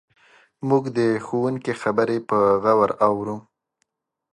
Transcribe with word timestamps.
موږ 0.69 0.83
د 0.97 0.99
ښوونکي 1.25 1.73
خبرې 1.81 2.17
په 2.29 2.37
غور 2.63 2.91
اورو. 3.07 3.37